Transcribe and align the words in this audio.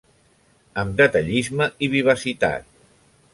Amb 0.83 0.95
detallisme 1.01 1.67
i 1.87 1.91
vivacitat. 1.97 2.67